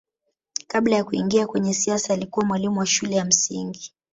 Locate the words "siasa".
1.73-2.13